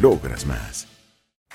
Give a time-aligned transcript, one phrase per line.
[0.00, 0.93] logras más.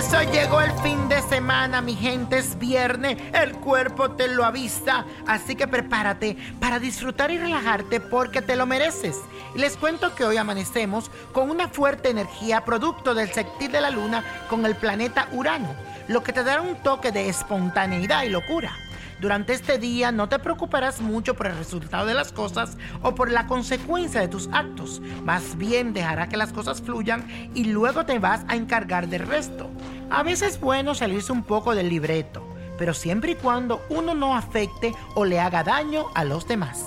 [0.00, 5.04] Eso llegó el fin de semana, mi gente, es viernes, el cuerpo te lo avisa,
[5.26, 9.18] así que prepárate para disfrutar y relajarte porque te lo mereces.
[9.54, 14.24] Les cuento que hoy amanecemos con una fuerte energía producto del sextil de la luna
[14.48, 15.74] con el planeta Urano,
[16.08, 18.72] lo que te dará un toque de espontaneidad y locura.
[19.20, 23.30] Durante este día no te preocuparás mucho por el resultado de las cosas o por
[23.30, 25.02] la consecuencia de tus actos.
[25.24, 29.68] Más bien dejará que las cosas fluyan y luego te vas a encargar del resto.
[30.08, 32.42] A veces es bueno salirse un poco del libreto,
[32.78, 36.86] pero siempre y cuando uno no afecte o le haga daño a los demás.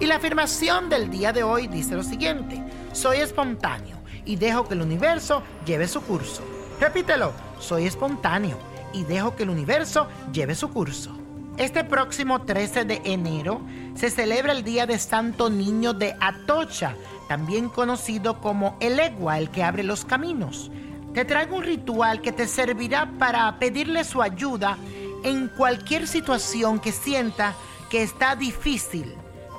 [0.00, 4.72] Y la afirmación del día de hoy dice lo siguiente, soy espontáneo y dejo que
[4.72, 6.42] el universo lleve su curso.
[6.80, 8.56] Repítelo, soy espontáneo
[8.94, 11.27] y dejo que el universo lleve su curso.
[11.58, 13.60] Este próximo 13 de enero
[13.96, 16.94] se celebra el Día de Santo Niño de Atocha,
[17.28, 20.70] también conocido como el Egua, el que abre los caminos.
[21.14, 24.78] Te traigo un ritual que te servirá para pedirle su ayuda
[25.24, 27.54] en cualquier situación que sienta
[27.90, 29.16] que está difícil.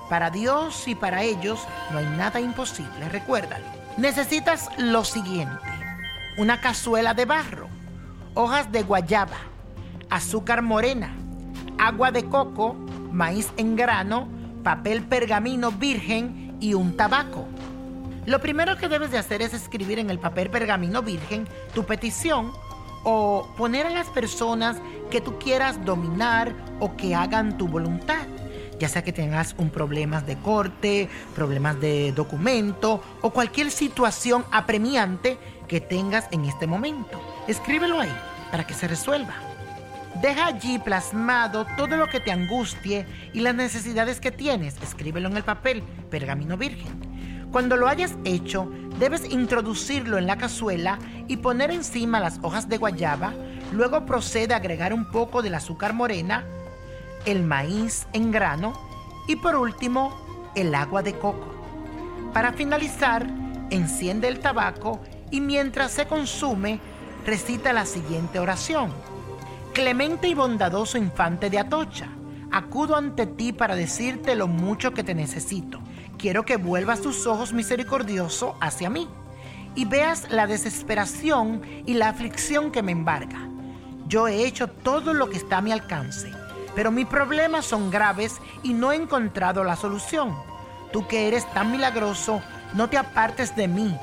[0.09, 1.59] Para Dios y para ellos
[1.91, 3.65] no hay nada imposible, recuérdalo.
[3.97, 5.67] Necesitas lo siguiente.
[6.38, 7.67] Una cazuela de barro,
[8.35, 9.38] hojas de guayaba,
[10.09, 11.13] azúcar morena,
[11.79, 12.75] agua de coco,
[13.12, 14.28] maíz en grano,
[14.63, 17.47] papel pergamino virgen y un tabaco.
[18.25, 22.51] Lo primero que debes de hacer es escribir en el papel pergamino virgen tu petición
[23.03, 24.78] o poner a las personas
[25.09, 28.28] que tú quieras dominar o que hagan tu voluntad.
[28.79, 35.38] Ya sea que tengas un problemas de corte, problemas de documento o cualquier situación apremiante
[35.68, 37.19] que tengas en este momento.
[37.47, 38.16] Escríbelo ahí
[38.51, 39.48] para que se resuelva.
[40.15, 44.75] Deja allí plasmado todo lo que te angustie y las necesidades que tienes.
[44.81, 47.47] Escríbelo en el papel, pergamino virgen.
[47.51, 52.77] Cuando lo hayas hecho, debes introducirlo en la cazuela y poner encima las hojas de
[52.77, 53.33] guayaba.
[53.71, 56.44] Luego procede a agregar un poco del azúcar morena,
[57.25, 58.73] el maíz en grano
[59.27, 61.47] y por último el agua de coco.
[62.33, 63.27] Para finalizar,
[63.69, 65.00] enciende el tabaco
[65.31, 66.79] y mientras se consume,
[67.25, 68.91] recita la siguiente oración.
[69.79, 72.09] Clemente y bondadoso infante de Atocha,
[72.51, 75.79] acudo ante ti para decirte lo mucho que te necesito.
[76.17, 79.07] Quiero que vuelvas tus ojos misericordioso hacia mí
[79.75, 83.47] y veas la desesperación y la aflicción que me embarga.
[84.05, 86.29] Yo he hecho todo lo que está a mi alcance,
[86.75, 90.35] pero mis problemas son graves y no he encontrado la solución.
[90.91, 92.41] Tú que eres tan milagroso,
[92.73, 93.97] no te apartes de mí.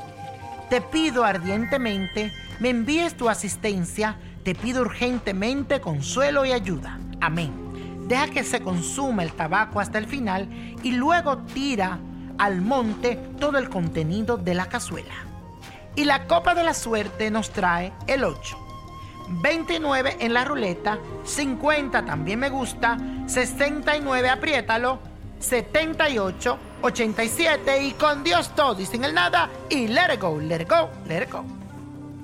[0.71, 4.17] Te pido ardientemente, me envíes tu asistencia
[4.47, 7.01] te pido urgentemente consuelo y ayuda.
[7.21, 8.07] Amén.
[8.07, 10.49] Deja que se consuma el tabaco hasta el final
[10.85, 11.99] y luego tira
[12.39, 15.15] al monte todo el contenido de la cazuela.
[15.97, 18.57] Y la copa de la suerte nos trae el 8.
[19.43, 25.01] 29 en la ruleta, 50 también me gusta, 69 apriétalo,
[25.41, 30.63] 78, 87 y con Dios todo y sin el nada y let it go, let
[30.63, 31.66] it go, let it go.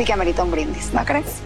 [0.00, 1.42] sí que amerita un brindis, ¿no crees?